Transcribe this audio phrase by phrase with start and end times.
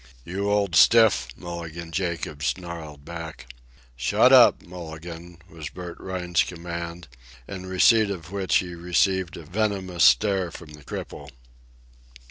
[0.25, 3.53] "You old stiff!" Mulligan Jacobs snarled back.
[3.95, 7.07] "Shut up, Mulligan!" was Bert Rhine's command,
[7.47, 11.29] in receipt of which he received a venomous stare from the cripple.